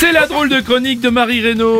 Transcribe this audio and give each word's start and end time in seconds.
C'est 0.00 0.12
la 0.12 0.26
drôle 0.26 0.48
de 0.48 0.60
chronique 0.60 1.02
de 1.02 1.10
Marie 1.10 1.42
Reynaud. 1.42 1.78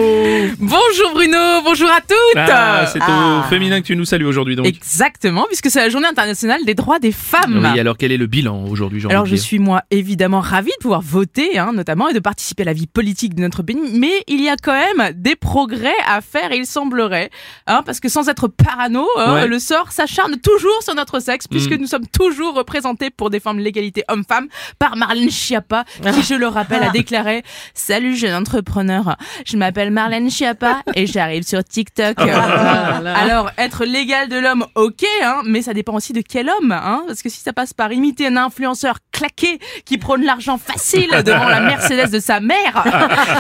Bonjour 0.59 1.13
Bruno, 1.15 1.39
bonjour 1.65 1.89
à 1.91 2.03
toutes 2.03 2.37
Ah, 2.37 2.85
c'est 2.87 2.99
Ah. 3.01 3.41
au 3.47 3.49
féminin 3.49 3.81
que 3.81 3.87
tu 3.87 3.97
nous 3.97 4.05
salues 4.05 4.27
aujourd'hui 4.27 4.57
donc. 4.57 4.67
Exactement, 4.67 5.47
puisque 5.47 5.71
c'est 5.71 5.81
la 5.81 5.89
journée 5.89 6.07
internationale 6.07 6.63
des 6.67 6.75
droits 6.75 6.99
des 6.99 7.13
femmes. 7.13 7.67
Oui, 7.73 7.81
alors 7.81 7.97
quel 7.97 8.13
est 8.13 8.19
le 8.19 8.27
bilan 8.27 8.65
aujourd'hui, 8.69 9.03
Alors 9.09 9.25
je 9.25 9.37
suis 9.37 9.59
moi 9.59 9.85
évidemment 9.91 10.41
ravie 10.41 10.71
de 10.79 10.83
pouvoir 10.83 11.01
voter, 11.01 11.59
hein, 11.59 11.73
notamment, 11.73 12.09
et 12.11 12.13
de 12.13 12.19
participer 12.19 12.63
à 12.65 12.67
la 12.67 12.73
vie 12.75 12.87
politique 12.87 13.35
de 13.35 13.41
notre 13.41 13.63
pays, 13.63 13.79
mais 13.95 14.23
il 14.29 14.43
y 14.43 14.51
a 14.51 14.57
quand 14.63 14.75
même 14.75 15.13
des 15.15 15.35
progrès 15.35 15.89
à 16.07 16.21
faire, 16.21 16.53
il 16.53 16.67
semblerait, 16.67 17.31
hein, 17.69 17.83
parce 17.87 18.01
que 18.01 18.11
sans 18.11 18.29
être 18.29 18.49
parano, 18.49 19.09
hein, 19.17 19.35
Ouais. 19.35 19.47
le 19.47 19.59
sort 19.59 19.93
s'acharne 19.93 20.37
toujours 20.37 20.83
sur 20.83 20.95
notre 20.95 21.21
sexe, 21.21 21.49
puisque 21.49 21.73
Mm. 21.73 21.77
nous 21.81 21.87
sommes 21.87 22.07
toujours 22.07 22.53
représentés 22.55 23.09
pour 23.09 23.31
défendre 23.31 23.61
l'égalité 23.61 24.05
homme-femme 24.09 24.49
par 24.79 24.97
Marlène 24.97 25.31
Schiappa, 25.31 25.85
qui, 26.13 26.23
je 26.23 26.35
le 26.35 26.49
rappelle, 26.49 26.83
a 26.83 26.91
déclaré 26.91 27.43
«Salut 27.75 28.10
jeune 28.17 28.35
entrepreneur, 28.35 29.17
je 29.47 29.57
m'appelle 29.57 29.91
Marlène 29.91 30.31
Schiappa 30.31 30.83
et 30.95 31.07
j'arrive 31.07 31.43
sur 31.43 31.65
TikTok. 31.65 32.19
Alors, 32.19 33.51
être 33.59 33.85
l'égal 33.85 34.29
de 34.29 34.39
l'homme, 34.39 34.65
ok, 34.75 35.05
hein, 35.23 35.43
mais 35.47 35.63
ça 35.63 35.75
dépend 35.75 35.95
aussi 35.95 36.13
de 36.13 36.21
quel 36.21 36.49
homme, 36.49 36.73
hein, 36.73 37.03
parce 37.07 37.23
que 37.23 37.29
si 37.29 37.41
ça 37.41 37.53
passe 37.53 37.73
par 37.73 37.93
imiter 37.93 38.27
un 38.27 38.37
influenceur 38.37 38.99
claqué 39.13 39.59
qui 39.85 39.99
prône 39.99 40.25
l'argent 40.25 40.59
facile 40.59 41.11
devant 41.25 41.49
la 41.49 41.61
Mercedes 41.61 42.11
de 42.11 42.19
sa 42.21 42.41
mère, 42.41 42.85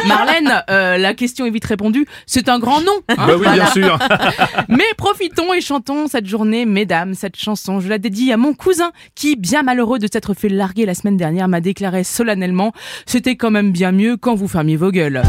Marlène, 0.06 0.62
euh, 0.70 0.98
la 0.98 1.14
question 1.14 1.46
est 1.46 1.50
vite 1.50 1.64
répondue, 1.66 2.06
c'est 2.26 2.48
un 2.48 2.58
grand 2.58 2.80
nom. 2.80 2.92
hein, 3.08 3.14
Bah 3.16 3.26
oui, 3.28 3.34
voilà. 3.44 3.52
bien 3.52 3.66
sûr. 3.66 3.98
Mais 4.68 4.84
profitons 4.96 5.52
et 5.54 5.60
chantons 5.60 6.06
cette 6.08 6.26
journée, 6.26 6.66
mesdames, 6.66 7.14
cette 7.14 7.36
chanson. 7.36 7.80
Je 7.80 7.88
la 7.88 7.98
dédie 7.98 8.32
à 8.32 8.36
mon 8.36 8.54
cousin 8.54 8.92
qui, 9.14 9.36
bien 9.36 9.62
malheureux 9.62 9.98
de 9.98 10.08
s'être 10.10 10.34
fait 10.34 10.48
larguer 10.48 10.86
la 10.86 10.94
semaine 10.94 11.16
dernière, 11.16 11.48
m'a 11.48 11.60
déclaré 11.60 12.04
solennellement 12.04 12.72
c'était 13.06 13.36
quand 13.36 13.50
même 13.50 13.72
bien 13.72 13.92
mieux 13.92 14.16
quand 14.16 14.34
vous 14.34 14.48
fermiez 14.60 14.76
vos 14.76 14.90
gueules. 14.90 15.22
Eh 15.24 15.28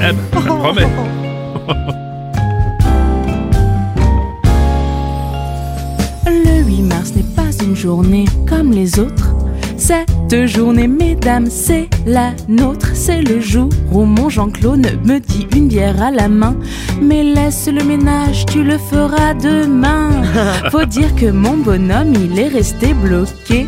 ben, 0.00 0.16
je 0.32 0.38
te 0.38 0.46
promets. 0.46 0.86
Le 6.26 6.64
8 6.64 6.82
mars 6.84 7.12
n'est 7.14 7.22
pas 7.22 7.50
une 7.62 7.76
journée 7.76 8.24
comme 8.48 8.70
les 8.70 8.98
autres. 8.98 9.34
Cette 9.76 10.46
journée, 10.46 10.88
mesdames, 10.88 11.48
c'est 11.50 11.90
la 12.06 12.30
nôtre. 12.48 12.92
C'est 12.94 13.20
le 13.20 13.40
jour 13.40 13.68
où 13.92 14.06
mon 14.06 14.30
Jean-Claude 14.30 15.00
me 15.04 15.18
dit 15.18 15.46
une 15.54 15.68
bière 15.68 16.02
à 16.02 16.10
la 16.10 16.28
main. 16.28 16.56
Mais 17.02 17.24
laisse 17.24 17.68
le 17.68 17.84
ménage, 17.84 18.46
tu 18.46 18.64
le 18.64 18.78
feras 18.78 19.34
demain. 19.34 20.22
Faut 20.70 20.86
dire 20.86 21.14
que 21.14 21.30
mon 21.30 21.58
bonhomme, 21.58 22.14
il 22.14 22.38
est 22.38 22.48
resté 22.48 22.94
bloqué. 22.94 23.66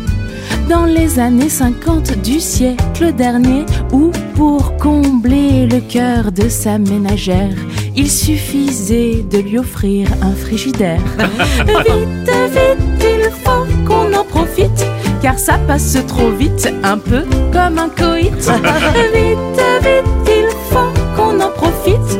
Dans 0.67 0.85
les 0.85 1.19
années 1.19 1.49
50 1.49 2.23
du 2.23 2.39
siècle 2.39 3.13
dernier, 3.13 3.67
où 3.91 4.09
pour 4.39 4.77
combler 4.77 5.67
le 5.67 5.81
cœur 5.81 6.31
de 6.31 6.47
sa 6.47 6.77
ménagère, 6.77 7.57
il 7.93 8.09
suffisait 8.09 9.25
de 9.29 9.37
lui 9.39 9.59
offrir 9.59 10.07
un 10.21 10.31
frigidaire. 10.31 11.01
Vite, 11.17 12.31
vite, 12.53 13.03
il 13.03 13.29
faut 13.43 13.65
qu'on 13.85 14.13
en 14.13 14.23
profite, 14.23 14.85
car 15.21 15.37
ça 15.37 15.57
passe 15.67 15.97
trop 16.07 16.31
vite, 16.31 16.73
un 16.83 16.97
peu 16.97 17.25
comme 17.51 17.79
un 17.79 17.89
coït. 17.89 18.31
Vite, 19.13 19.61
vite, 19.81 20.29
il 20.29 20.49
faut 20.69 20.93
qu'on 21.17 21.37
en 21.41 21.51
profite. 21.51 22.19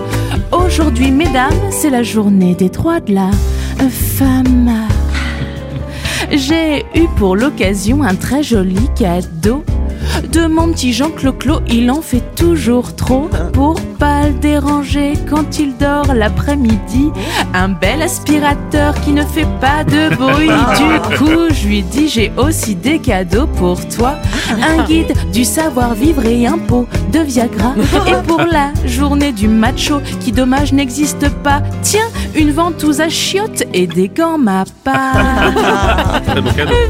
Aujourd'hui, 0.51 1.11
mesdames, 1.11 1.71
c'est 1.71 1.89
la 1.89 2.03
journée 2.03 2.53
des 2.53 2.67
droits 2.67 2.99
de 2.99 3.13
la 3.13 3.31
femme. 3.89 4.69
J'ai 6.31 6.85
eu 6.95 7.07
pour 7.15 7.37
l'occasion 7.37 8.03
un 8.03 8.15
très 8.15 8.43
joli 8.43 8.89
cadeau. 8.93 9.63
De 10.27 10.47
mon 10.47 10.71
petit 10.71 10.93
Jean 10.93 11.09
Clo-Clo, 11.09 11.61
il 11.67 11.89
en 11.89 12.01
fait 12.01 12.23
toujours 12.35 12.95
trop 12.95 13.29
pour 13.53 13.79
pas 13.97 14.27
le 14.27 14.33
déranger 14.33 15.13
quand 15.29 15.59
il 15.59 15.75
dort 15.77 16.13
l'après-midi. 16.13 17.11
Un 17.53 17.69
bel 17.69 18.01
aspirateur 18.01 18.93
qui 19.01 19.11
ne 19.11 19.23
fait 19.23 19.47
pas 19.59 19.83
de 19.83 20.15
bruit. 20.15 20.49
Du 20.77 21.17
coup, 21.17 21.49
je 21.51 21.67
lui 21.67 21.81
dis 21.83 22.07
j'ai 22.07 22.31
aussi 22.37 22.75
des 22.75 22.99
cadeaux 22.99 23.47
pour 23.47 23.87
toi. 23.87 24.15
Un 24.49 24.83
guide 24.83 25.13
du 25.31 25.43
savoir-vivre 25.45 26.25
et 26.25 26.45
un 26.45 26.57
pot 26.57 26.87
de 27.11 27.19
Viagra. 27.19 27.73
Et 28.07 28.27
pour 28.27 28.41
la 28.41 28.71
journée 28.85 29.31
du 29.31 29.47
macho 29.47 29.99
qui 30.19 30.31
dommage 30.31 30.73
n'existe 30.73 31.29
pas, 31.43 31.61
tiens, 31.81 32.07
une 32.35 32.51
ventouse 32.51 33.01
à 33.01 33.09
chiottes 33.09 33.63
et 33.73 33.87
des 33.87 34.09
gants 34.09 34.37
ma 34.37 34.63
part. 34.83 35.51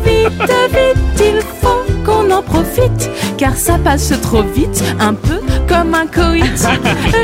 Vite, 0.05 0.51
vite, 0.71 1.21
il 1.21 1.41
faut 1.61 1.78
qu'on 2.05 2.31
en 2.31 2.41
profite, 2.41 3.09
car 3.37 3.55
ça 3.55 3.77
passe 3.77 4.13
trop 4.21 4.43
vite, 4.43 4.83
un 4.99 5.13
peu 5.13 5.39
comme 5.67 5.93
un 5.93 6.07
coït. 6.07 6.43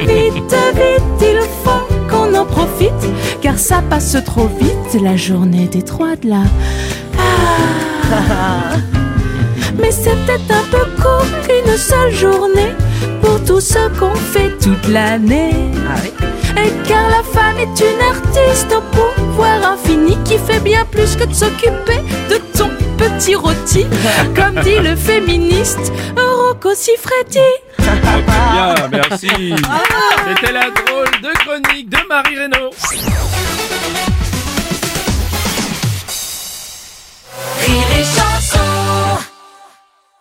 Vite, 0.07 0.55
vite, 0.75 1.21
il 1.21 1.39
faut 1.63 1.85
qu'on 2.09 2.33
en 2.33 2.45
profite, 2.45 2.93
car 3.41 3.57
ça 3.57 3.81
passe 3.89 4.17
trop 4.25 4.49
vite, 4.59 5.01
la 5.01 5.15
journée 5.15 5.67
des 5.67 5.81
droits 5.81 6.15
de 6.15 6.29
la... 6.29 6.43
Ah. 7.17 8.75
Mais 9.79 9.91
c'est 9.91 10.15
peut-être 10.25 10.51
un 10.51 10.63
peu 10.71 11.01
court 11.01 11.25
qu'une 11.45 11.77
seule 11.77 12.13
journée 12.13 12.73
pour 13.21 13.43
tout 13.43 13.59
ce 13.59 13.89
qu'on 13.99 14.15
fait 14.15 14.57
toute 14.59 14.87
l'année. 14.87 15.51
Et 16.57 16.71
car 16.87 17.09
la 17.09 17.23
femme 17.23 17.57
est 17.59 17.79
une 17.81 18.01
artiste 18.01 18.73
au 18.75 18.81
pouvoir 18.95 19.73
infini 19.73 20.17
qui 20.23 20.37
fait 20.37 20.61
bien 20.61 20.85
plus 20.89 21.15
que 21.15 21.25
de 21.25 21.33
s'occuper 21.33 22.01
rôti, 23.35 23.85
comme 24.35 24.61
dit 24.61 24.77
le 24.79 24.95
féministe 24.95 25.93
Rocco 26.17 26.75
Siffredi. 26.75 27.39
Bien, 27.77 28.75
merci. 28.91 29.55
C'était 30.27 30.51
la 30.51 30.69
drôle 30.69 31.11
de 31.23 31.33
chronique 31.39 31.89
de 31.89 31.97
Marie 32.09 32.37
Reynaud. 32.37 32.71